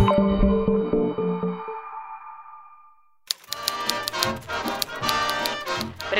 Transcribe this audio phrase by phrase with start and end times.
[0.00, 0.49] Thank you.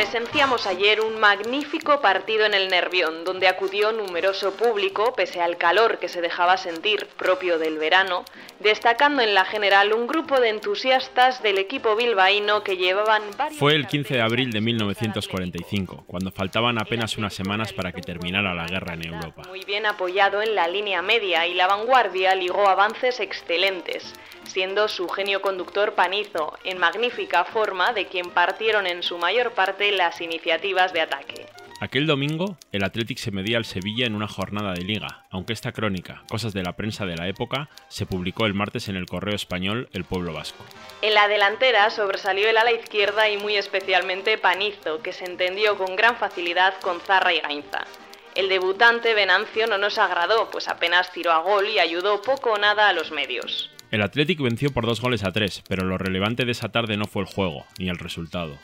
[0.00, 5.98] Presenciamos ayer un magnífico partido en el Nervión, donde acudió numeroso público, pese al calor
[5.98, 8.24] que se dejaba sentir propio del verano,
[8.60, 13.74] destacando en la general un grupo de entusiastas del equipo bilbaíno que llevaban varios Fue
[13.74, 18.66] el 15 de abril de 1945, cuando faltaban apenas unas semanas para que terminara la
[18.66, 19.42] guerra en Europa.
[19.48, 24.14] Muy bien apoyado en la línea media y la vanguardia ligó avances excelentes,
[24.50, 29.92] siendo su genio conductor Panizo, en magnífica forma de quien partieron en su mayor parte
[29.92, 31.46] las iniciativas de ataque.
[31.82, 35.72] Aquel domingo, el Athletic se medía al Sevilla en una jornada de liga, aunque esta
[35.72, 39.34] crónica, cosas de la prensa de la época, se publicó el martes en el correo
[39.34, 40.62] español El Pueblo Vasco.
[41.00, 45.96] En la delantera sobresalió el ala izquierda y muy especialmente Panizo, que se entendió con
[45.96, 47.86] gran facilidad con Zarra y Gainza.
[48.34, 52.58] El debutante Venancio no nos agradó, pues apenas tiró a gol y ayudó poco o
[52.58, 53.70] nada a los medios.
[53.90, 57.06] El Athletic venció por dos goles a tres, pero lo relevante de esa tarde no
[57.06, 58.56] fue el juego, ni el resultado.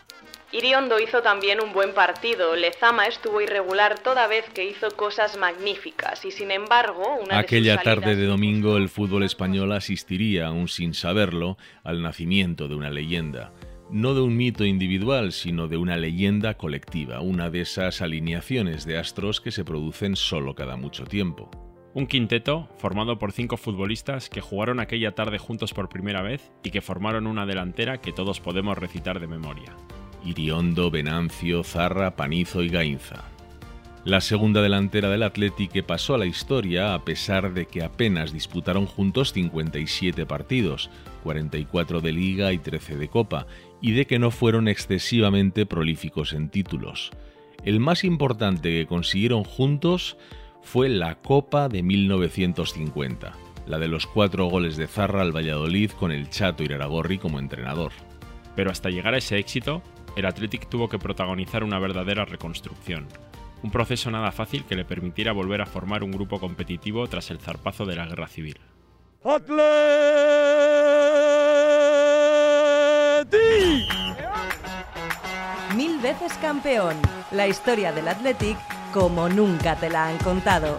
[0.53, 2.55] Iriondo hizo también un buen partido.
[2.55, 7.79] Lezama estuvo irregular toda vez que hizo cosas magníficas y sin embargo, una Aquella de
[7.79, 12.91] sus tarde de domingo el fútbol español asistiría, aún sin saberlo, al nacimiento de una
[12.91, 13.53] leyenda.
[13.91, 18.99] No de un mito individual, sino de una leyenda colectiva, una de esas alineaciones de
[18.99, 21.66] astros que se producen solo cada mucho tiempo.
[21.97, 26.71] Un quinteto formado por cinco futbolistas que jugaron aquella tarde juntos por primera vez y
[26.71, 29.75] que formaron una delantera que todos podemos recitar de memoria.
[30.23, 33.25] Iriondo, Venancio, Zarra, Panizo y Gainza.
[34.05, 38.31] La segunda delantera del Athletic que pasó a la historia a pesar de que apenas
[38.31, 40.91] disputaron juntos 57 partidos,
[41.23, 43.47] 44 de liga y 13 de copa,
[43.81, 47.11] y de que no fueron excesivamente prolíficos en títulos.
[47.65, 50.19] El más importante que consiguieron juntos
[50.67, 53.33] fue la Copa de 1950,
[53.67, 57.93] la de los cuatro goles de Zarra al Valladolid con el Chato Iraragorri como entrenador.
[58.57, 59.81] Pero hasta llegar a ese éxito,
[60.17, 63.07] el Athletic tuvo que protagonizar una verdadera reconstrucción.
[63.63, 67.39] Un proceso nada fácil que le permitiera volver a formar un grupo competitivo tras el
[67.39, 68.59] zarpazo de la guerra civil.
[75.77, 76.97] Mil veces campeón.
[77.31, 80.79] La historia del Athletic como nunca te la han contado.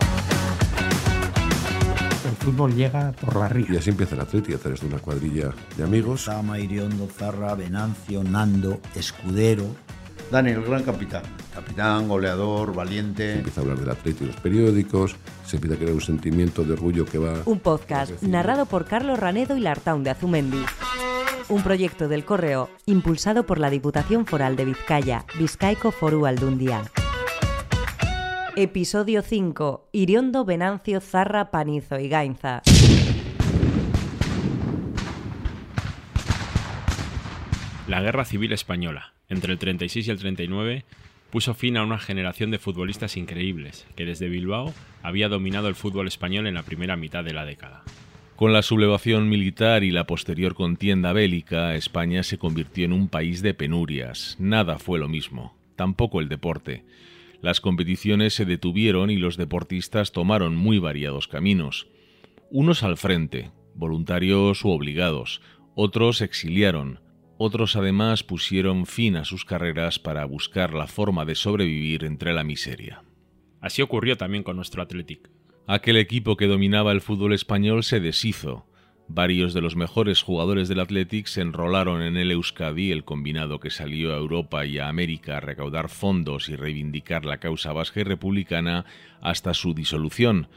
[2.25, 3.67] El fútbol llega por la ría.
[3.69, 6.23] Y así empieza el Atleti a través de una cuadrilla de amigos.
[6.23, 9.65] Sama, Iriondo, Zarra, Venancio, Nando, Escudero.
[10.31, 11.21] Dani, el gran capitán.
[11.53, 13.33] Capitán, goleador, Se valiente.
[13.35, 16.73] empieza a hablar del Atleti en los periódicos, se empieza a crear un sentimiento de
[16.73, 17.35] orgullo que va...
[17.45, 20.65] Un podcast narrado por Carlos Ranedo y Lartaun de Azumendi.
[21.49, 26.81] Un proyecto del Correo impulsado por la Diputación Foral de Vizcaya, Vizcaico Foru Aldundia.
[28.59, 29.89] Episodio 5.
[29.91, 32.63] Iriondo, Venancio, Zarra, Panizo y Gainza.
[37.87, 40.85] La Guerra Civil Española, entre el 36 y el 39,
[41.29, 44.73] puso fin a una generación de futbolistas increíbles que desde Bilbao
[45.03, 47.83] había dominado el fútbol español en la primera mitad de la década.
[48.35, 53.43] Con la sublevación militar y la posterior contienda bélica, España se convirtió en un país
[53.43, 54.35] de penurias.
[54.39, 56.85] Nada fue lo mismo, tampoco el deporte.
[57.41, 61.87] Las competiciones se detuvieron y los deportistas tomaron muy variados caminos.
[62.49, 65.41] Unos al frente, voluntarios u obligados,
[65.75, 66.99] otros exiliaron,
[67.37, 72.43] otros además pusieron fin a sus carreras para buscar la forma de sobrevivir entre la
[72.43, 73.03] miseria.
[73.61, 75.29] Así ocurrió también con nuestro Athletic.
[75.67, 78.66] Aquel equipo que dominaba el fútbol español se deshizo.
[79.09, 83.69] Varios de los mejores jugadores del Athletic se enrolaron en el Euskadi, el combinado que
[83.69, 88.03] salió a Europa y a América a recaudar fondos y reivindicar la causa vasca y
[88.03, 88.85] republicana
[89.21, 90.49] hasta su disolución.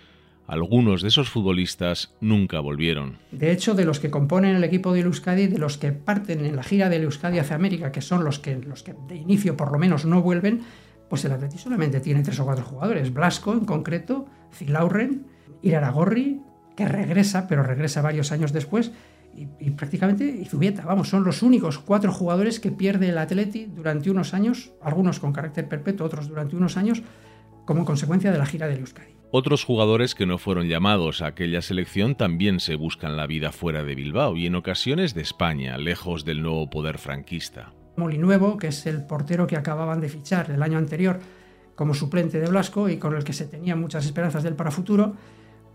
[0.49, 3.19] Algunos de esos futbolistas nunca volvieron.
[3.31, 6.57] De hecho, de los que componen el equipo del Euskadi, de los que parten en
[6.57, 10.05] la gira del Euskadi hacia América, que son los que, de inicio por lo menos
[10.07, 10.63] no vuelven,
[11.09, 13.15] pues el Atleti solamente tiene tres o cuatro jugadores.
[13.15, 15.25] Blasco, en concreto, Zilauren,
[15.63, 16.41] Iraragorri,
[16.81, 18.91] que regresa, pero regresa varios años después,
[19.37, 20.83] y, y prácticamente Izubieta.
[20.87, 25.35] Vamos, son los únicos cuatro jugadores que pierde el Atleti durante unos años, algunos con
[25.35, 27.03] carácter perpetuo, otros durante unos años,
[27.67, 29.15] como consecuencia de la gira del Euskadi.
[29.31, 33.85] Otros jugadores que no fueron llamados a aquella selección también se buscan la vida fuera
[33.85, 37.75] de Bilbao y en ocasiones de España, lejos del nuevo poder franquista.
[37.97, 41.21] Molinuevo, que es el portero que acababan de fichar el año anterior
[41.75, 45.15] como suplente de Blasco y con el que se tenían muchas esperanzas del para futuro,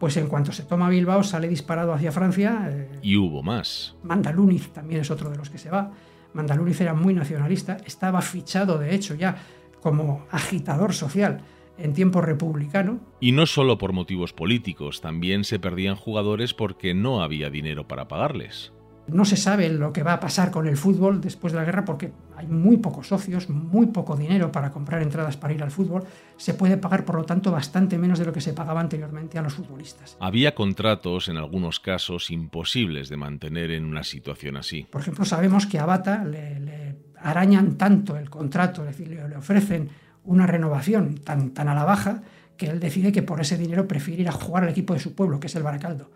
[0.06, 2.70] pues en cuanto se toma Bilbao sale disparado hacia Francia.
[2.70, 3.96] eh, Y hubo más.
[4.04, 5.94] Mandaluniz también es otro de los que se va.
[6.32, 9.36] Mandaluniz era muy nacionalista, estaba fichado de hecho ya
[9.82, 11.42] como agitador social
[11.80, 13.00] en tiempo republicano.
[13.20, 18.08] Y no solo por motivos políticos, también se perdían jugadores porque no había dinero para
[18.08, 18.74] pagarles.
[19.08, 21.86] No se sabe lo que va a pasar con el fútbol después de la guerra
[21.86, 26.04] porque hay muy pocos socios, muy poco dinero para comprar entradas para ir al fútbol.
[26.38, 29.44] Se puede pagar, por lo tanto, bastante menos de lo que se pagaba anteriormente a
[29.44, 30.18] los futbolistas.
[30.20, 34.88] Había contratos, en algunos casos, imposibles de mantener en una situación así.
[34.90, 39.30] Por ejemplo, sabemos que a Bata le, le arañan tanto el contrato, es decir, le,
[39.30, 39.90] le ofrecen
[40.24, 42.24] una renovación tan, tan a la baja
[42.58, 45.14] que él decide que por ese dinero prefiere ir a jugar al equipo de su
[45.14, 46.10] pueblo, que es el Baracaldo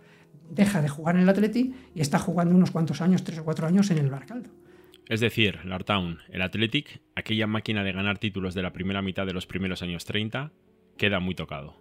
[0.50, 3.68] deja de jugar en el Atleti y está jugando unos cuantos años, tres o cuatro
[3.68, 4.50] años, en el Baracaldo.
[5.08, 9.34] Es decir, Lartown, el Athletic, aquella máquina de ganar títulos de la primera mitad de
[9.34, 10.52] los primeros años 30,
[10.98, 11.76] queda muy tocado.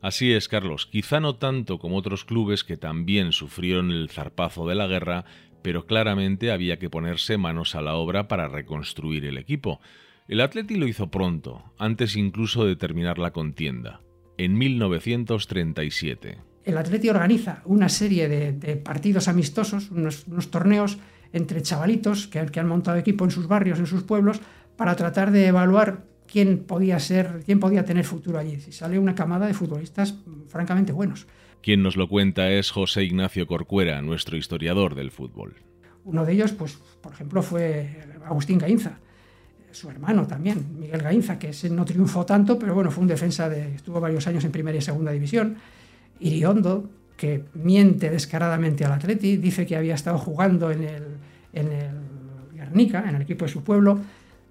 [0.00, 4.74] Así es, Carlos, quizá no tanto como otros clubes que también sufrieron el zarpazo de
[4.74, 5.26] la guerra,
[5.62, 9.80] pero claramente había que ponerse manos a la obra para reconstruir el equipo.
[10.26, 14.00] El Atleti lo hizo pronto, antes incluso de terminar la contienda,
[14.38, 20.98] en 1937 el Atleti organiza una serie de, de partidos amistosos, unos, unos, torneos
[21.32, 24.40] entre chavalitos que, que, han montado equipo en sus barrios, en sus pueblos,
[24.76, 28.60] para tratar de evaluar quién podía ser, quién podía tener futuro allí.
[28.60, 30.14] Si sale una camada de futbolistas
[30.48, 31.26] francamente buenos.
[31.62, 35.56] Quien nos lo cuenta es José Ignacio Corcuera, nuestro historiador del fútbol.
[36.04, 38.98] Uno de ellos, pues, por ejemplo, fue Agustín Gainza,
[39.72, 43.74] su hermano también, Miguel Gainza, que no triunfó tanto, pero bueno, fue un defensa de,
[43.74, 45.56] estuvo varios años en primera y segunda división.
[46.20, 51.02] Iriondo, que miente descaradamente al Atleti, dice que había estado jugando en el,
[51.52, 51.96] en el
[52.54, 54.00] Guernica, en el equipo de su pueblo.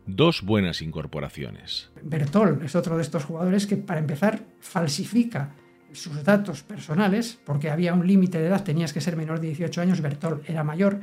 [0.06, 1.90] Dos buenas incorporaciones.
[2.02, 5.56] Bertol es otro de estos jugadores que, para empezar, falsifica
[5.92, 9.82] sus datos personales, porque había un límite de edad, tenías que ser menor de 18
[9.82, 11.00] años, Bertol era mayor,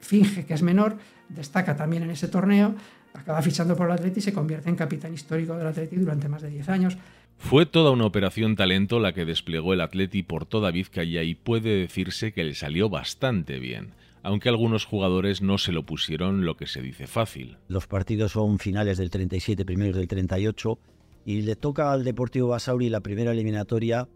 [0.00, 0.96] finge que es menor,
[1.28, 2.74] destaca también en ese torneo,
[3.14, 6.42] acaba fichando por el Atleti y se convierte en capitán histórico del Atleti durante más
[6.42, 6.98] de 10 años.
[7.38, 11.78] Fue toda una operación talento la que desplegó el Atleti por toda Vizcaya y puede
[11.78, 16.66] decirse que le salió bastante bien, aunque algunos jugadores no se lo pusieron lo que
[16.66, 17.56] se dice fácil.
[17.68, 20.78] Los partidos son finales del 37, primeros del 38,
[21.24, 24.08] y le toca al Deportivo Basauri la primera eliminatoria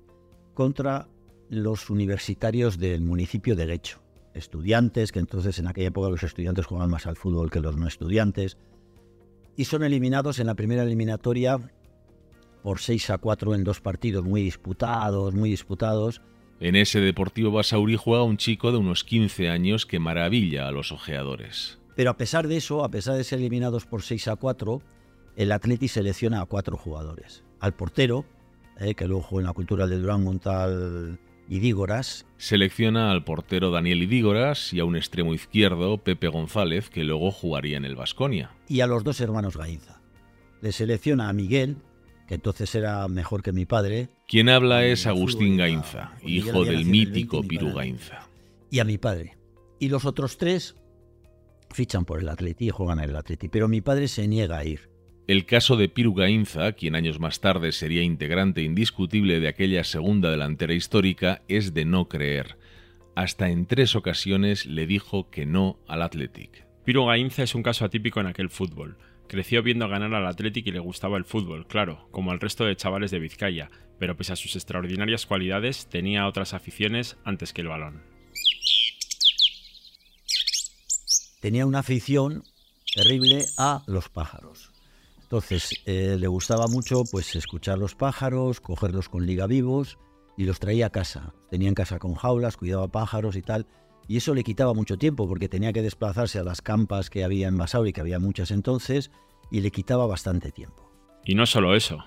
[0.52, 1.08] contra
[1.48, 4.02] los universitarios del municipio de Guecho.
[4.34, 7.86] Estudiantes, que entonces en aquella época los estudiantes jugaban más al fútbol que los no
[7.86, 8.58] estudiantes,
[9.56, 11.58] y son eliminados en la primera eliminatoria
[12.62, 16.22] por 6 a 4 en dos partidos muy disputados, muy disputados.
[16.60, 20.92] En ese Deportivo Basauri juega un chico de unos 15 años que maravilla a los
[20.92, 21.78] ojeadores.
[21.96, 24.80] Pero a pesar de eso, a pesar de ser eliminados por 6 a 4,
[25.36, 27.42] el Atleti selecciona a cuatro jugadores.
[27.60, 28.24] Al portero,
[28.78, 31.18] eh, que luego jugó en la cultura de Durán Montal
[31.48, 32.26] Idígoras.
[32.36, 37.76] Selecciona al portero Daniel Idígoras y a un extremo izquierdo, Pepe González, que luego jugaría
[37.76, 38.50] en el Vasconia.
[38.68, 40.00] Y a los dos hermanos Gainza.
[40.60, 41.76] Le selecciona a Miguel,
[42.32, 44.08] entonces era mejor que mi padre.
[44.26, 48.28] Quien habla es Agustín Gainza, hijo del mítico Piru Gainza.
[48.70, 49.36] Y a mi padre.
[49.78, 50.76] Y los otros tres
[51.70, 54.64] fichan por el Atleti y juegan en el Atleti, pero mi padre se niega a
[54.64, 54.90] ir.
[55.28, 60.30] El caso de Piru Gainza, quien años más tarde sería integrante indiscutible de aquella segunda
[60.30, 62.58] delantera histórica, es de no creer.
[63.14, 66.66] Hasta en tres ocasiones le dijo que no al Athletic.
[66.84, 68.96] Piru Gainza es un caso atípico en aquel fútbol.
[69.32, 72.76] Creció viendo ganar al Athletic y le gustaba el fútbol, claro, como al resto de
[72.76, 77.68] chavales de Vizcaya, pero pese a sus extraordinarias cualidades, tenía otras aficiones antes que el
[77.68, 78.02] balón.
[81.40, 82.44] Tenía una afición
[82.94, 84.70] terrible a los pájaros.
[85.22, 89.96] Entonces, eh, le gustaba mucho pues escuchar los pájaros, cogerlos con liga vivos
[90.36, 91.32] y los traía a casa.
[91.48, 93.66] Tenía en casa con jaulas, cuidaba pájaros y tal.
[94.08, 97.48] Y eso le quitaba mucho tiempo porque tenía que desplazarse a las campas que había
[97.48, 99.10] en Basauri, que había muchas entonces,
[99.50, 100.90] y le quitaba bastante tiempo.
[101.24, 102.04] Y no solo eso.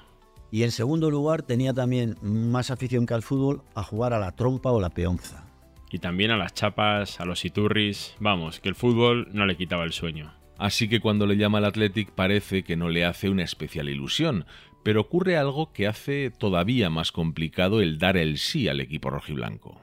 [0.52, 4.36] Y en segundo lugar tenía también más afición que al fútbol a jugar a la
[4.36, 5.48] trompa o la peonza.
[5.92, 9.84] Y también a las chapas, a los iturris, vamos, que el fútbol no le quitaba
[9.84, 10.34] el sueño.
[10.58, 14.46] Así que cuando le llama al Athletic parece que no le hace una especial ilusión,
[14.84, 19.82] pero ocurre algo que hace todavía más complicado el dar el sí al equipo rojiblanco.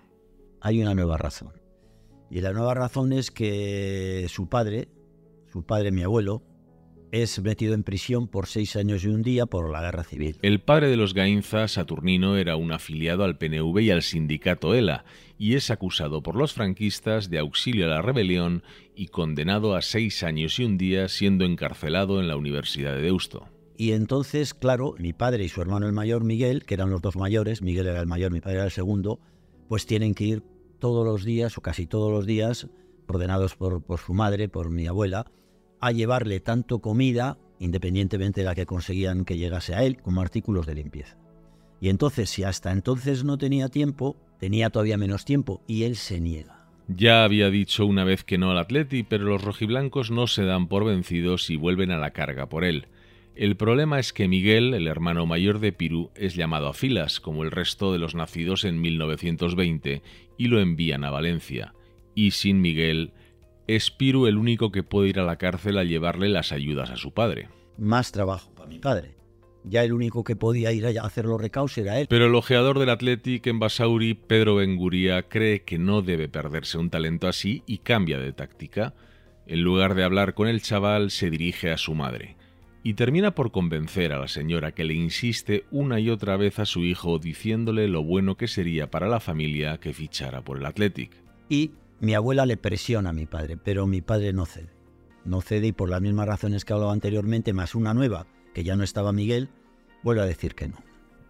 [0.61, 1.62] Hay una nueva razón.
[2.33, 4.89] Y la nueva razón es que su padre,
[5.53, 6.43] su padre, mi abuelo,
[7.11, 10.39] es metido en prisión por seis años y un día por la guerra civil.
[10.41, 15.05] El padre de los Gainza, Saturnino, era un afiliado al PNV y al sindicato ELA,
[15.37, 18.63] y es acusado por los franquistas de auxilio a la rebelión
[18.97, 23.47] y condenado a seis años y un día siendo encarcelado en la Universidad de Deusto.
[23.77, 27.15] Y entonces, claro, mi padre y su hermano el mayor, Miguel, que eran los dos
[27.17, 29.21] mayores, Miguel era el mayor, mi padre era el segundo,
[29.69, 30.52] pues tienen que ir
[30.83, 32.67] todos los días, o casi todos los días,
[33.07, 35.31] ordenados por, su madre, por mi abuela,
[35.81, 40.67] a llevarle tanto comida independientemente de la que conseguían que llegase a él, como artículos
[40.67, 41.17] de limpieza.
[41.81, 46.21] Y entonces, si hasta entonces no tenía tiempo, tenía todavía menos tiempo y él se
[46.21, 46.67] niega.
[46.89, 50.67] Ya había dicho una vez que no al Atleti, pero los rojiblancos no se dan
[50.67, 52.89] por vencidos y vuelven a la carga por él.
[53.35, 57.45] El problema es que Miguel, el hermano mayor de Pirú, es llamado a filas, como
[57.45, 60.03] el resto de los nacidos en 1920,
[60.43, 61.73] y lo envían a Valencia.
[62.17, 63.13] Y sin Miguel,
[63.69, 66.97] es Pirú el único que puede ir a la cárcel a llevarle las ayudas a
[66.97, 67.49] su padre.
[67.79, 69.15] Más trabajo para mi padre.
[69.63, 72.09] Ya el único que podía ir a hacer los recaos era él.
[72.11, 76.91] Pero el ojeador del Athletic en Basauri, Pedro Benguría, cree que no debe perderse un
[76.91, 78.95] talento así y cambia de táctica.
[79.47, 82.37] En lugar de hablar con el chaval, se dirige a su madre
[82.83, 86.67] y termina por convencer a la señora que le insiste una y otra vez a
[86.67, 91.13] su hijo diciéndole lo bueno que sería para la familia que fichara por el Athletic.
[91.49, 94.71] Y mi abuela le presiona a mi padre, pero mi padre no cede.
[95.25, 98.75] No cede y por las mismas razones que hablaba anteriormente, más una nueva, que ya
[98.75, 99.49] no estaba Miguel,
[100.03, 100.79] vuelve a decir que no.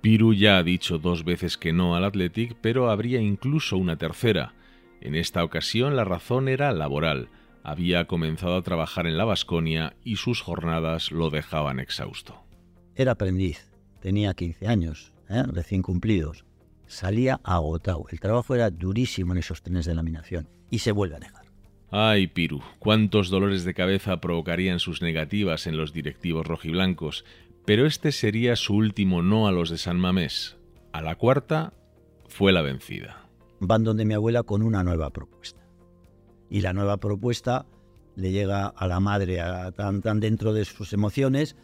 [0.01, 4.55] Piru ya ha dicho dos veces que no al Athletic, pero habría incluso una tercera.
[5.03, 7.29] En esta ocasión la razón era laboral
[7.63, 12.43] había comenzado a trabajar en la Vasconia y sus jornadas lo dejaban exhausto.
[12.95, 15.45] Era aprendiz, tenía 15 años, ¿eh?
[15.47, 16.45] recién cumplidos.
[16.87, 18.05] Salía agotado.
[18.11, 21.47] El trabajo era durísimo en esos trenes de laminación y se vuelve a dejar.
[21.91, 27.25] Ay, Piru, cuántos dolores de cabeza provocarían sus negativas en los directivos rojiblancos,
[27.65, 30.57] pero este sería su último no a los de San Mamés.
[30.93, 31.75] A la cuarta
[32.29, 33.29] fue la vencida.
[33.61, 35.62] Van donde mi abuela con una nueva propuesta
[36.53, 37.65] y la nueva propuesta
[38.15, 39.39] le llega a la madre
[39.75, 41.57] tan, tan dentro de sus emociones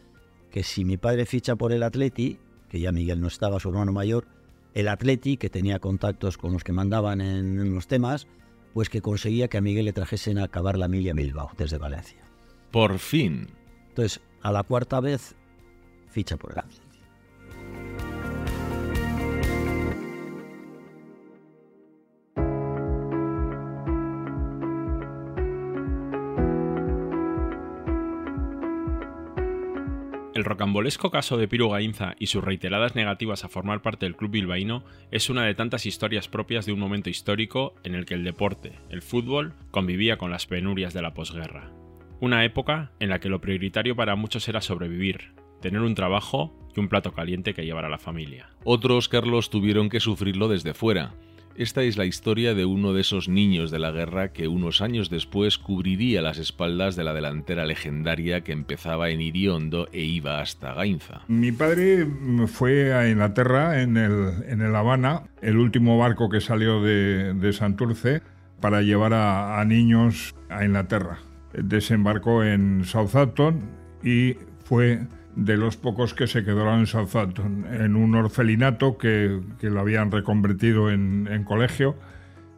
[0.49, 3.91] que si mi padre ficha por el Atleti, que ya Miguel no estaba, su hermano
[3.93, 4.25] mayor,
[4.73, 8.25] el Atleti, que tenía contactos con los que mandaban en, los temas,
[8.73, 12.23] pues que conseguía que a Miguel le trajesen a acabar la milla Bilbao desde Valencia.
[12.71, 13.47] Por fin.
[13.89, 15.35] Entonces, a la cuarta vez,
[16.09, 16.88] ficha por el Atleti.
[30.49, 34.83] Rocambolesco caso de Piru Gainza y sus reiteradas negativas a formar parte del club bilbaíno
[35.11, 38.79] es una de tantas historias propias de un momento histórico en el que el deporte,
[38.89, 41.71] el fútbol, convivía con las penurias de la posguerra.
[42.19, 46.79] Una época en la que lo prioritario para muchos era sobrevivir, tener un trabajo y
[46.79, 48.49] un plato caliente que llevar a la familia.
[48.63, 51.13] Otros, Carlos, tuvieron que sufrirlo desde fuera,
[51.59, 55.09] esta es la historia de uno de esos niños de la guerra que unos años
[55.09, 60.73] después cubriría las espaldas de la delantera legendaria que empezaba en Iriondo e iba hasta
[60.73, 61.21] Gainza.
[61.27, 62.07] Mi padre
[62.47, 67.51] fue a Inglaterra en el, en el Habana, el último barco que salió de, de
[67.51, 68.21] Santurce
[68.61, 71.19] para llevar a, a niños a Inglaterra.
[71.51, 73.59] Desembarcó en Southampton
[74.01, 75.01] y fue
[75.35, 80.91] de los pocos que se quedaron en Southampton, en un orfelinato que, lo habían reconvertido
[80.91, 81.95] en, colegio,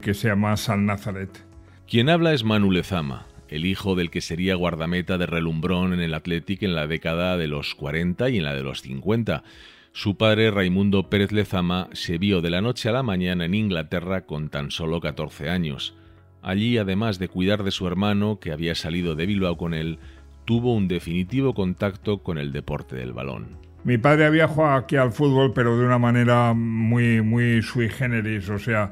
[0.01, 1.45] que se llama San Nazaret.
[1.87, 6.13] Quien habla es Manu Lezama, el hijo del que sería guardameta de relumbrón en el
[6.13, 9.43] Athletic en la década de los 40 y en la de los 50.
[9.93, 14.25] Su padre, Raimundo Pérez Lezama, se vio de la noche a la mañana en Inglaterra
[14.25, 15.95] con tan solo 14 años.
[16.41, 19.99] Allí, además de cuidar de su hermano, que había salido de Bilbao con él,
[20.51, 23.57] tuvo un definitivo contacto con el deporte del balón.
[23.85, 28.49] Mi padre había jugado aquí al fútbol, pero de una manera muy, muy sui generis,
[28.49, 28.89] o sea,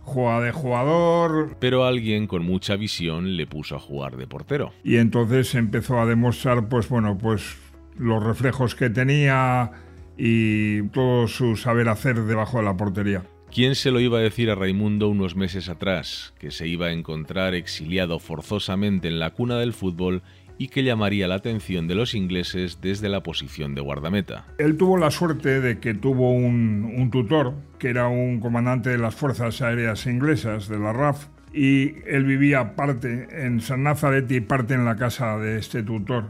[0.00, 1.54] jugaba de jugador.
[1.60, 4.72] Pero alguien con mucha visión le puso a jugar de portero.
[4.82, 7.58] Y entonces empezó a demostrar, pues bueno, pues
[7.98, 9.72] los reflejos que tenía
[10.16, 13.22] y todo su saber hacer debajo de la portería.
[13.52, 16.92] ¿Quién se lo iba a decir a Raimundo unos meses atrás, que se iba a
[16.92, 20.22] encontrar exiliado forzosamente en la cuna del fútbol
[20.58, 24.46] y que llamaría la atención de los ingleses desde la posición de guardameta.
[24.58, 29.14] Él tuvo la suerte de que tuvo un, tutor, que era un comandante de las
[29.14, 34.74] Fuerzas Aéreas Inglesas, de la RAF, y él vivía parte en San Nazaret y parte
[34.74, 36.24] en la casa de este tutor.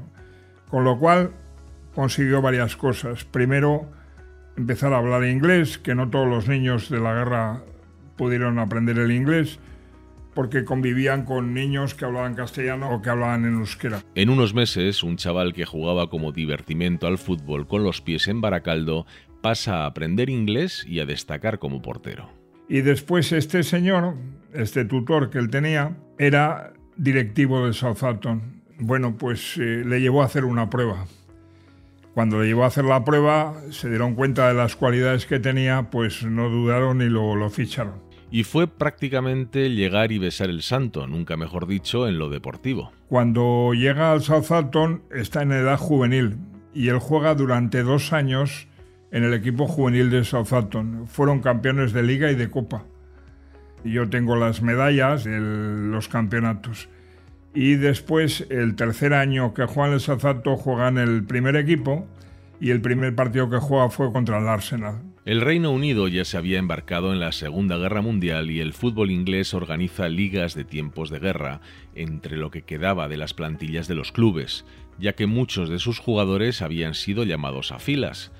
[0.68, 1.30] Con lo cual
[1.94, 3.24] consiguió varias cosas.
[3.24, 3.88] Primero,
[4.56, 7.62] empezar a hablar inglés, que no todos los niños de la guerra
[8.16, 9.58] pudieron aprender el inglés
[10.36, 14.02] porque convivían con niños que hablaban castellano o que hablaban en euskera.
[14.14, 18.42] En unos meses, un chaval que jugaba como divertimento al fútbol con los pies en
[18.42, 19.06] Baracaldo
[19.40, 22.28] pasa a aprender inglés y a destacar como portero.
[22.68, 24.14] Y después este señor,
[24.52, 28.62] este tutor que él tenía, era directivo de Southampton.
[28.78, 31.06] Bueno, pues eh, le llevó a hacer una prueba.
[32.12, 35.90] Cuando le llevó a hacer la prueba, se dieron cuenta de las cualidades que tenía,
[35.90, 38.05] pues no dudaron y lo, lo ficharon.
[38.30, 42.92] Y fue prácticamente llegar y besar el santo, nunca mejor dicho, en lo deportivo.
[43.08, 46.36] Cuando llega al Southampton está en edad juvenil
[46.74, 48.68] y él juega durante dos años
[49.12, 51.06] en el equipo juvenil de Southampton.
[51.06, 52.84] Fueron campeones de liga y de copa.
[53.84, 56.88] Yo tengo las medallas de los campeonatos.
[57.54, 62.06] Y después, el tercer año que juega en el Southampton, juega en el primer equipo
[62.60, 65.00] y el primer partido que juega fue contra el Arsenal.
[65.26, 69.10] El Reino Unido ya se había embarcado en la Segunda Guerra Mundial y el fútbol
[69.10, 71.60] inglés organiza ligas de tiempos de guerra
[71.96, 74.64] entre lo que quedaba de las plantillas de los clubes,
[75.00, 78.30] ya que muchos de sus jugadores habían sido llamados a filas.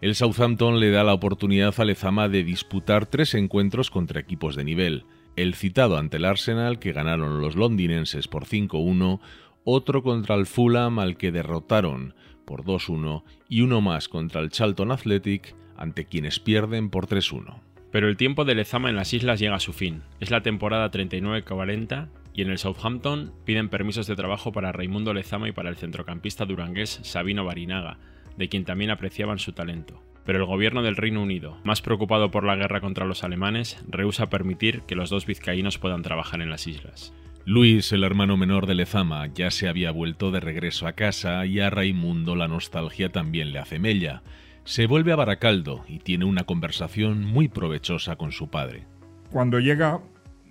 [0.00, 4.64] El Southampton le da la oportunidad a Lezama de disputar tres encuentros contra equipos de
[4.64, 5.04] nivel,
[5.36, 9.20] el citado ante el Arsenal que ganaron los londinenses por 5-1,
[9.64, 12.14] otro contra el Fulham al que derrotaron
[12.46, 17.60] por 2-1 y uno más contra el Charlton Athletic ante quienes pierden por 3-1.
[17.94, 20.02] Pero el tiempo de Lezama en las islas llega a su fin.
[20.18, 25.48] Es la temporada 39-40 y en el Southampton piden permisos de trabajo para Raimundo Lezama
[25.48, 27.98] y para el centrocampista durangués Sabino Barinaga,
[28.36, 30.02] de quien también apreciaban su talento.
[30.26, 34.28] Pero el gobierno del Reino Unido, más preocupado por la guerra contra los alemanes, rehúsa
[34.28, 37.14] permitir que los dos vizcaínos puedan trabajar en las islas.
[37.44, 41.60] Luis, el hermano menor de Lezama, ya se había vuelto de regreso a casa y
[41.60, 44.22] a Raimundo la nostalgia también le hace mella
[44.64, 48.86] se vuelve a Baracaldo y tiene una conversación muy provechosa con su padre.
[49.30, 50.00] Cuando llega,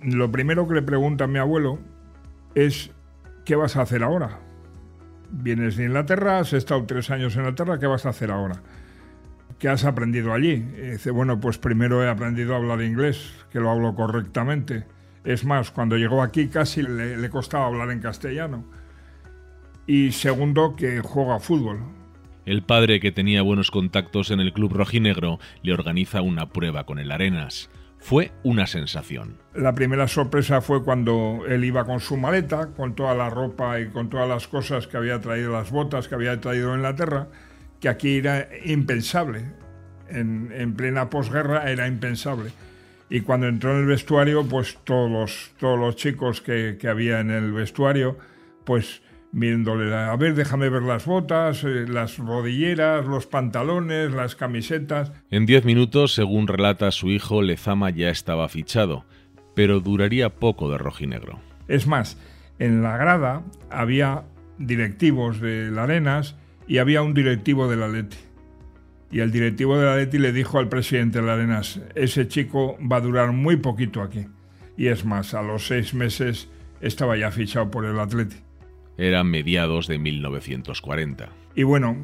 [0.01, 1.79] lo primero que le pregunta a mi abuelo
[2.53, 2.91] es,
[3.43, 4.39] ¿qué vas a hacer ahora?
[5.31, 8.61] Vienes de Inglaterra, has estado tres años en Inglaterra, ¿qué vas a hacer ahora?
[9.57, 10.57] ¿Qué has aprendido allí?
[10.57, 14.85] dice, bueno, pues primero he aprendido a hablar inglés, que lo hablo correctamente.
[15.23, 18.65] Es más, cuando llegó aquí casi le, le costaba hablar en castellano.
[19.87, 22.02] Y segundo, que juega fútbol
[22.45, 26.99] el padre, que tenía buenos contactos en el club rojinegro, le organiza una prueba con
[26.99, 27.69] el Arenas.
[27.99, 29.37] Fue una sensación.
[29.55, 33.87] La primera sorpresa fue cuando él iba con su maleta, con toda la ropa y
[33.87, 37.29] con todas las cosas que había traído, las botas que había traído en Inglaterra,
[37.79, 39.45] que aquí era impensable.
[40.09, 42.51] En, plena posguerra era impensable.
[43.09, 47.31] Y cuando entró en el vestuario, pues todos los, todos los chicos que había en
[47.31, 48.17] el vestuario,
[48.65, 49.01] pues
[49.33, 55.11] viéndole, a ver, déjame ver las botas, eh, las rodilleras, los pantalones, las camisetas.
[55.29, 59.05] En diez minutos, según relata su hijo, Lezama ya estaba fichado,
[59.55, 61.39] pero duraría poco de rojinegro.
[61.67, 62.17] Es más,
[62.59, 64.23] en la grada había
[64.59, 66.35] directivos de la Arenas
[66.67, 68.17] y había un directivo de la Leti.
[69.11, 72.77] Y el directivo de la Leti le dijo al presidente de la Arenas, ese chico
[72.79, 74.27] va a durar muy poquito aquí.
[74.77, 76.49] Y es más, a los seis meses
[76.81, 78.37] estaba ya fichado por el Atleti.
[78.97, 81.29] Era mediados de 1940.
[81.55, 81.97] Y bueno,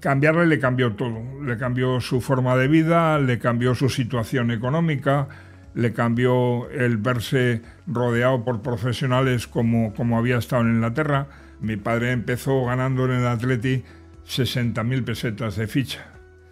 [0.00, 1.22] cambiarle le cambió todo.
[1.42, 5.28] Le cambió su forma de vida, le cambió su situación económica,
[5.74, 11.26] le cambió el verse rodeado por profesionales como, como había estado en Inglaterra.
[11.60, 13.82] Mi padre empezó ganando en el Atleti
[14.26, 16.06] 60.000 pesetas de ficha.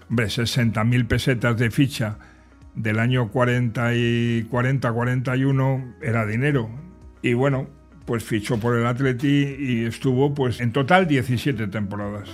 [0.08, 2.18] Hombre, 60.000 pesetas de ficha
[2.74, 6.70] del año 40 y 40-41 era dinero.
[7.22, 7.68] Y bueno,
[8.04, 12.28] pues fichó por el Atleti y estuvo pues en total 17 temporadas.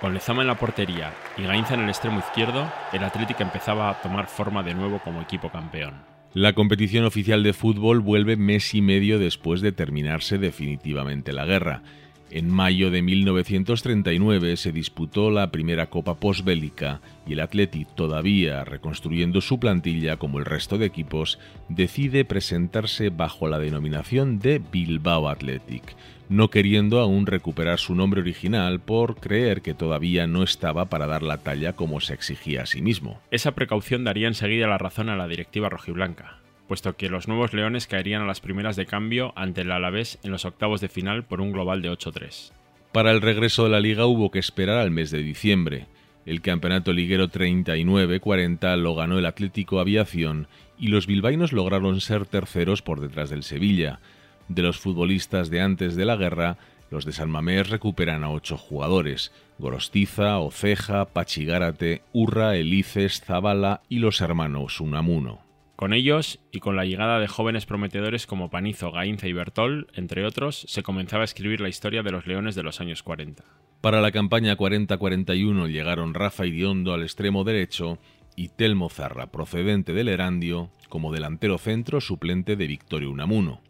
[0.00, 4.00] Con Lezama en la portería y Gainza en el extremo izquierdo, el Atlético empezaba a
[4.00, 5.94] tomar forma de nuevo como equipo campeón.
[6.32, 11.82] La competición oficial de fútbol vuelve mes y medio después de terminarse definitivamente la guerra
[12.30, 19.40] en mayo de 1939 se disputó la primera Copa Postbélica y el Athletic, todavía reconstruyendo
[19.40, 21.38] su plantilla como el resto de equipos,
[21.68, 25.96] decide presentarse bajo la denominación de Bilbao Athletic,
[26.28, 31.22] no queriendo aún recuperar su nombre original por creer que todavía no estaba para dar
[31.22, 33.20] la talla como se exigía a sí mismo.
[33.30, 36.39] Esa precaución daría enseguida la razón a la directiva rojiblanca
[36.70, 40.30] puesto que los nuevos Leones caerían a las primeras de cambio ante el Alavés en
[40.30, 42.52] los octavos de final por un global de 8-3.
[42.92, 45.88] Para el regreso de la liga hubo que esperar al mes de diciembre.
[46.26, 50.46] El campeonato liguero 39-40 lo ganó el Atlético Aviación
[50.78, 53.98] y los bilbaínos lograron ser terceros por detrás del Sevilla.
[54.46, 56.56] De los futbolistas de antes de la guerra,
[56.88, 63.98] los de San Mamés recuperan a ocho jugadores: Gorostiza, Oceja, Pachigárate, Urra, Elices, Zabala y
[63.98, 65.49] los hermanos Unamuno.
[65.80, 70.26] Con ellos y con la llegada de jóvenes prometedores como Panizo, Gainza y Bertol, entre
[70.26, 73.42] otros, se comenzaba a escribir la historia de los Leones de los años 40.
[73.80, 77.96] Para la campaña 40-41 llegaron Rafa Iriondo al extremo derecho
[78.36, 83.62] y Telmo Zarra, procedente del Erandio, como delantero centro suplente de Victorio Unamuno.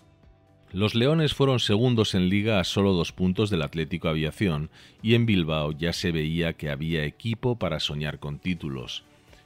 [0.72, 4.70] Los Leones fueron segundos en liga a solo dos puntos del Atlético Aviación
[5.00, 9.04] y en Bilbao ya se veía que había equipo para soñar con títulos.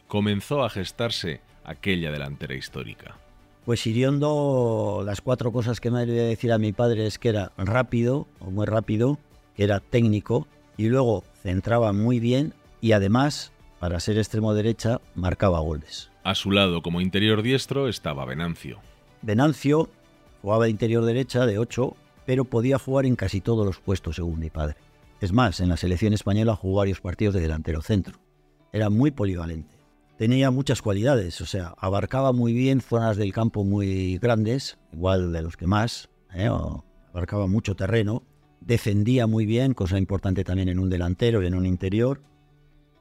[0.09, 3.17] Comenzó a gestarse aquella delantera histórica.
[3.65, 7.53] Pues Iriondo, las cuatro cosas que me debía decir a mi padre es que era
[7.57, 9.19] rápido, o muy rápido,
[9.57, 10.47] que era técnico,
[10.77, 16.11] y luego centraba muy bien y además, para ser extremo derecha, marcaba goles.
[16.25, 18.81] A su lado, como interior diestro, estaba Venancio.
[19.23, 19.89] Venancio
[20.43, 21.97] jugaba de interior derecha, de 8,
[22.27, 24.77] pero podía jugar en casi todos los puestos, según mi padre.
[25.23, 28.19] Es más, en la selección española jugó varios partidos de delantero centro.
[28.73, 29.74] Era muy polivalente
[30.17, 35.43] tenía muchas cualidades, o sea, abarcaba muy bien zonas del campo muy grandes, igual de
[35.43, 36.49] los que más, ¿eh?
[37.13, 38.23] abarcaba mucho terreno,
[38.61, 42.23] defendía muy bien, cosa importante también en un delantero y en un interior,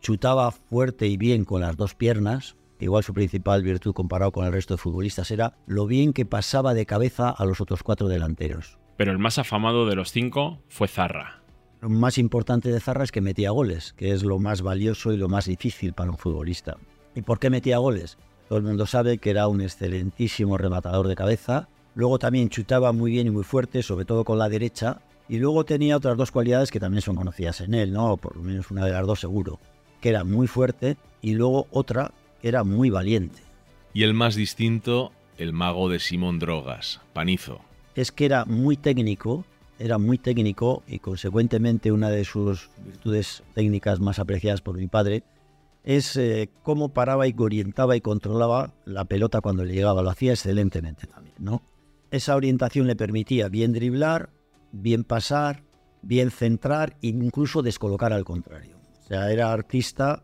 [0.01, 4.51] chutaba fuerte y bien con las dos piernas, igual su principal virtud comparado con el
[4.51, 8.77] resto de futbolistas era lo bien que pasaba de cabeza a los otros cuatro delanteros.
[8.97, 11.41] Pero el más afamado de los cinco fue Zarra.
[11.81, 15.17] Lo más importante de Zarra es que metía goles, que es lo más valioso y
[15.17, 16.77] lo más difícil para un futbolista.
[17.15, 18.17] ¿Y por qué metía goles?
[18.47, 21.67] Todo el mundo sabe que era un excelentísimo rematador de cabeza.
[21.95, 25.01] Luego también chutaba muy bien y muy fuerte, sobre todo con la derecha.
[25.29, 28.17] Y luego tenía otras dos cualidades que también son conocidas en él, ¿no?
[28.17, 29.59] Por lo menos una de las dos seguro.
[30.01, 33.41] Que era muy fuerte y luego otra que era muy valiente.
[33.93, 37.61] Y el más distinto, el mago de Simón Drogas, Panizo.
[37.95, 39.45] Es que era muy técnico,
[39.79, 45.23] era muy técnico y consecuentemente una de sus virtudes técnicas más apreciadas por mi padre
[45.83, 50.01] es eh, cómo paraba y orientaba y controlaba la pelota cuando le llegaba.
[50.01, 51.61] Lo hacía excelentemente también, ¿no?
[52.11, 54.29] Esa orientación le permitía bien driblar,
[54.71, 55.63] bien pasar,
[56.01, 58.77] bien centrar e incluso descolocar al contrario.
[59.01, 60.23] O sea, era artista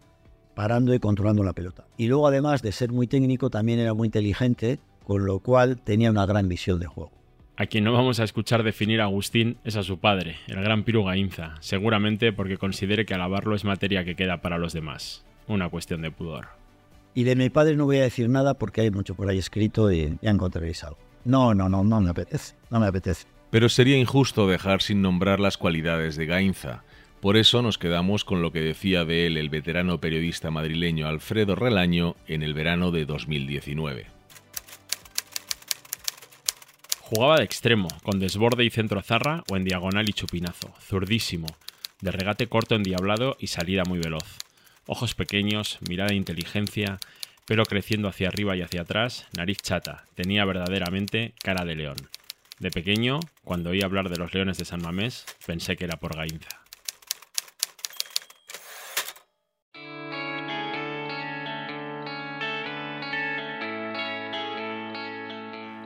[0.55, 1.87] parando y controlando la pelota.
[1.97, 6.11] Y luego, además de ser muy técnico, también era muy inteligente, con lo cual tenía
[6.11, 7.11] una gran visión de juego.
[7.57, 10.83] A quien no vamos a escuchar definir a Agustín es a su padre, el gran
[10.83, 15.69] Piru Gainza, seguramente porque considere que alabarlo es materia que queda para los demás una
[15.69, 16.47] cuestión de pudor.
[17.13, 19.91] Y de mi padre no voy a decir nada porque hay mucho por ahí escrito
[19.91, 20.99] y ya encontraréis algo.
[21.25, 23.25] No, no, no, no me apetece, no me apetece.
[23.49, 26.83] Pero sería injusto dejar sin nombrar las cualidades de Gainza.
[27.19, 31.55] Por eso nos quedamos con lo que decía de él el veterano periodista madrileño Alfredo
[31.55, 34.05] Relaño en el verano de 2019.
[37.01, 41.47] Jugaba de extremo, con desborde y centro zarra o en diagonal y chupinazo, zurdísimo,
[42.01, 44.37] de regate corto endiablado y salida muy veloz.
[44.91, 46.97] Ojos pequeños, mirada de inteligencia,
[47.45, 50.05] pelo creciendo hacia arriba y hacia atrás, nariz chata.
[50.15, 51.97] Tenía verdaderamente cara de león.
[52.57, 56.15] De pequeño, cuando oí hablar de los leones de San Mamés, pensé que era por
[56.15, 56.63] Gainza.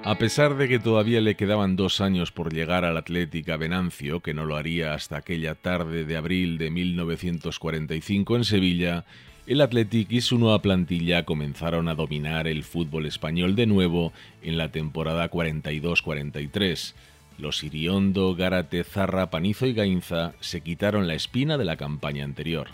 [0.06, 4.34] A pesar de que todavía le quedaban dos años por llegar al Atlética Venancio, que
[4.34, 9.06] no lo haría hasta aquella tarde de abril de 1945 en Sevilla,
[9.48, 14.12] el Athletic y su nueva plantilla comenzaron a dominar el fútbol español de nuevo
[14.42, 16.96] en la temporada 42-43.
[17.38, 22.68] Los Iriondo, Gárate, Zarra, Panizo y Gainza se quitaron la espina de la campaña anterior.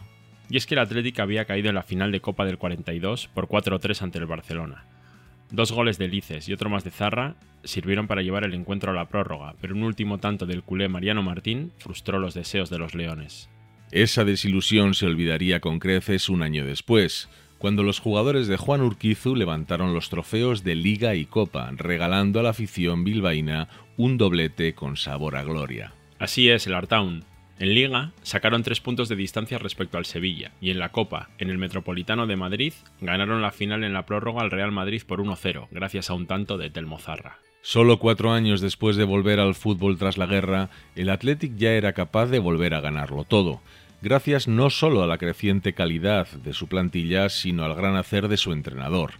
[0.49, 3.47] Y es que el Athletic había caído en la final de Copa del 42 por
[3.47, 4.98] 4-3 ante el Barcelona.
[5.51, 8.95] Dos goles de Lices y otro más de Zarra sirvieron para llevar el encuentro a
[8.95, 12.93] la prórroga, pero un último tanto del culé Mariano Martín frustró los deseos de los
[12.93, 13.49] Leones.
[13.91, 19.35] Esa desilusión se olvidaría con creces un año después, cuando los jugadores de Juan Urquizu
[19.35, 24.95] levantaron los trofeos de Liga y Copa, regalando a la afición bilbaína un doblete con
[24.95, 25.93] sabor a gloria.
[26.19, 27.25] Así es, el Artaun,
[27.59, 31.49] en Liga sacaron tres puntos de distancia respecto al Sevilla y en la Copa, en
[31.49, 35.67] el Metropolitano de Madrid, ganaron la final en la prórroga al Real Madrid por 1-0,
[35.71, 37.39] gracias a un tanto de Telmo Zarra.
[37.61, 41.93] Solo cuatro años después de volver al fútbol tras la guerra, el Athletic ya era
[41.93, 43.61] capaz de volver a ganarlo todo,
[44.01, 48.37] gracias no solo a la creciente calidad de su plantilla, sino al gran hacer de
[48.37, 49.15] su entrenador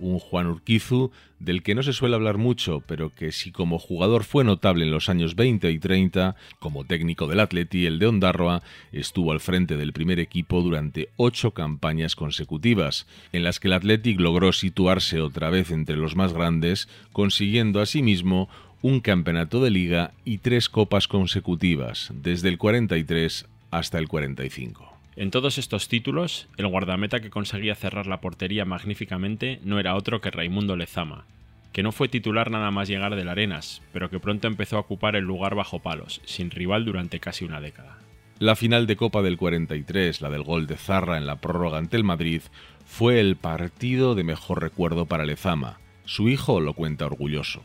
[0.00, 4.24] un Juan Urquizu del que no se suele hablar mucho, pero que si como jugador
[4.24, 8.62] fue notable en los años 20 y 30, como técnico del Atleti, el de Ondarroa
[8.92, 14.20] estuvo al frente del primer equipo durante ocho campañas consecutivas, en las que el Athletic
[14.20, 18.48] logró situarse otra vez entre los más grandes, consiguiendo asimismo
[18.82, 24.89] un campeonato de liga y tres copas consecutivas, desde el 43 hasta el 45.
[25.16, 30.20] En todos estos títulos, el guardameta que conseguía cerrar la portería magníficamente no era otro
[30.20, 31.26] que Raimundo Lezama,
[31.72, 35.16] que no fue titular nada más llegar del Arenas, pero que pronto empezó a ocupar
[35.16, 37.98] el lugar bajo palos, sin rival durante casi una década.
[38.38, 41.96] La final de Copa del 43, la del gol de Zarra en la prórroga ante
[41.96, 42.42] el Madrid,
[42.86, 45.78] fue el partido de mejor recuerdo para Lezama.
[46.04, 47.62] Su hijo lo cuenta orgulloso.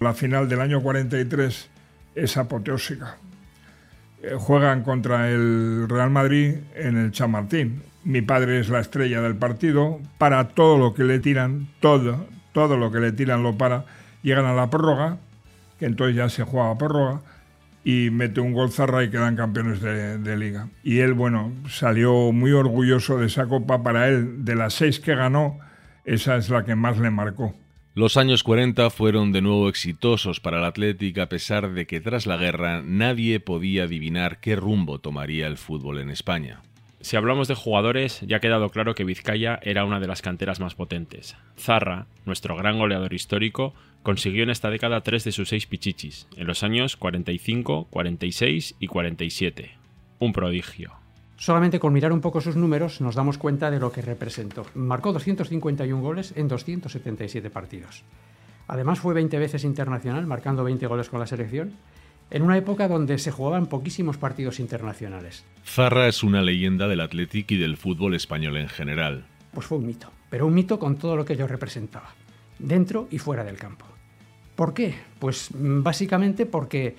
[0.00, 1.70] La final del año 43
[2.14, 3.18] es apoteósica.
[4.22, 7.82] Eh, juegan contra el Real Madrid en el Chamartín.
[8.04, 12.76] Mi padre es la estrella del partido, para todo lo que le tiran, todo, todo
[12.76, 13.84] lo que le tiran lo para.
[14.22, 15.18] Llegan a la prórroga,
[15.78, 17.20] que entonces ya se juega a prórroga,
[17.84, 20.68] y mete un gol Zarra y quedan campeones de, de, liga.
[20.82, 23.82] Y él, bueno, salió muy orgulloso de esa copa.
[23.82, 25.58] Para él, de las seis que ganó,
[26.04, 27.54] esa es la que más le marcó.
[27.98, 32.26] Los años 40 fueron de nuevo exitosos para el Athletic a pesar de que tras
[32.26, 36.60] la guerra nadie podía adivinar qué rumbo tomaría el fútbol en España.
[37.00, 40.60] Si hablamos de jugadores, ya ha quedado claro que Vizcaya era una de las canteras
[40.60, 41.34] más potentes.
[41.58, 46.46] Zarra, nuestro gran goleador histórico, consiguió en esta década tres de sus seis pichichis, en
[46.46, 49.72] los años 45, 46 y 47.
[50.20, 50.92] Un prodigio.
[51.38, 54.66] Solamente con mirar un poco sus números nos damos cuenta de lo que representó.
[54.74, 58.02] Marcó 251 goles en 277 partidos.
[58.66, 61.74] Además fue 20 veces internacional, marcando 20 goles con la selección,
[62.32, 65.44] en una época donde se jugaban poquísimos partidos internacionales.
[65.64, 69.24] Zarra es una leyenda del Athletic y del fútbol español en general.
[69.52, 72.14] Pues fue un mito, pero un mito con todo lo que yo representaba,
[72.58, 73.86] dentro y fuera del campo.
[74.56, 74.96] ¿Por qué?
[75.20, 76.96] Pues básicamente porque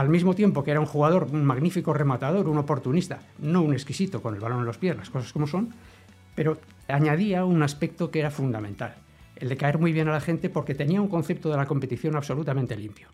[0.00, 4.20] al mismo tiempo que era un jugador, un magnífico rematador, un oportunista, no un exquisito
[4.20, 5.72] con el balón en los pies, las cosas como son,
[6.34, 8.94] pero añadía un aspecto que era fundamental,
[9.36, 12.14] el de caer muy bien a la gente porque tenía un concepto de la competición
[12.14, 13.08] absolutamente limpio.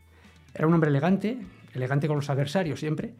[0.54, 1.38] Era un hombre elegante,
[1.72, 3.14] elegante con los adversarios siempre,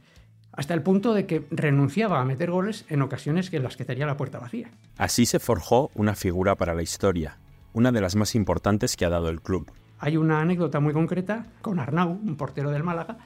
[0.51, 4.07] hasta el punto de que renunciaba a meter goles en ocasiones en las que tenía
[4.07, 4.71] la puerta vacía.
[4.99, 7.39] Así se forjó una figura para la historia,
[7.73, 9.71] una de las más importantes que ha dado el club.
[10.01, 13.19] Hay una anécdota muy concreta con Arnau, un portero del Málaga,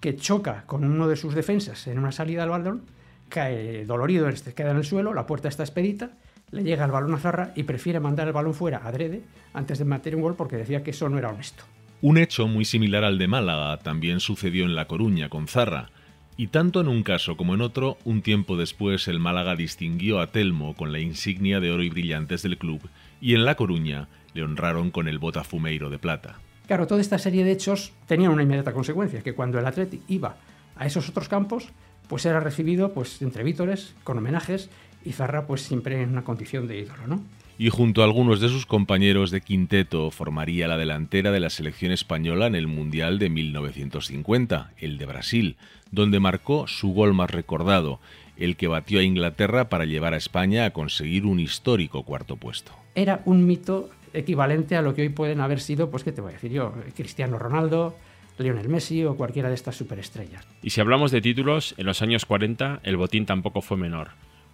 [0.00, 2.82] que choca con uno de sus defensas en una salida al balón,
[3.28, 6.12] cae dolorido, este queda en el suelo, la puerta está expedita,
[6.50, 9.84] le llega el balón a Zarra y prefiere mandar el balón fuera adrede antes de
[9.84, 11.64] meter un gol porque decía que eso no era honesto.
[12.00, 15.90] Un hecho muy similar al de Málaga también sucedió en La Coruña con Zarra,
[16.36, 20.28] y tanto en un caso como en otro, un tiempo después el Málaga distinguió a
[20.28, 22.88] Telmo con la insignia de oro y brillantes del club,
[23.20, 26.38] y en La Coruña le honraron con el botafumeiro de plata.
[26.68, 30.36] Claro, toda esta serie de hechos tenía una inmediata consecuencia, que cuando el Atleti iba
[30.76, 31.70] a esos otros campos,
[32.08, 34.68] pues era recibido pues entre vítores, con homenajes,
[35.02, 37.24] y Zarra pues siempre en una condición de ídolo, ¿no?
[37.56, 41.90] Y junto a algunos de sus compañeros de quinteto formaría la delantera de la selección
[41.90, 45.56] española en el Mundial de 1950, el de Brasil,
[45.90, 47.98] donde marcó su gol más recordado,
[48.36, 52.72] el que batió a Inglaterra para llevar a España a conseguir un histórico cuarto puesto.
[52.94, 56.30] Era un mito equivalente a lo que hoy pueden haber sido, pues, ¿qué te voy
[56.30, 56.72] a decir yo?
[56.94, 57.94] Cristiano Ronaldo,
[58.38, 60.46] Lionel Messi o cualquiera de estas superestrellas.
[60.62, 64.10] Y si hablamos de títulos, en los años 40 el botín tampoco fue menor.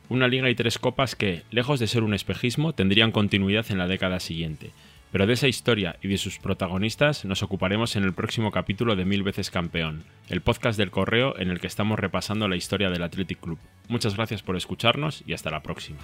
[0.09, 3.87] Una liga y tres copas que, lejos de ser un espejismo, tendrían continuidad en la
[3.87, 4.71] década siguiente.
[5.11, 9.05] Pero de esa historia y de sus protagonistas nos ocuparemos en el próximo capítulo de
[9.05, 13.05] Mil veces campeón, el podcast del correo en el que estamos repasando la historia del
[13.05, 13.59] Athletic Club.
[13.89, 16.01] Muchas gracias por escucharnos y hasta la próxima.